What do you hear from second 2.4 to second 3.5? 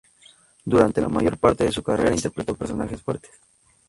personajes fuertes.